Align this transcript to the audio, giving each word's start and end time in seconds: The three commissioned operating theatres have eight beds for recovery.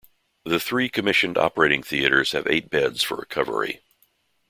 The 0.45 0.59
three 0.59 0.89
commissioned 0.89 1.37
operating 1.37 1.83
theatres 1.83 2.31
have 2.31 2.47
eight 2.47 2.71
beds 2.71 3.03
for 3.03 3.17
recovery. 3.17 3.81